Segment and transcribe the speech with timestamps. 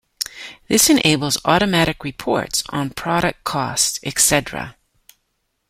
[0.67, 4.75] This enables automatic reports on product costs, etc.